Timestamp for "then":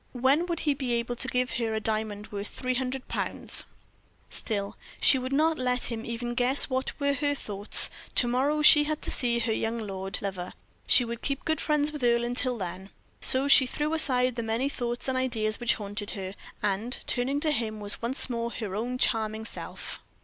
12.57-12.89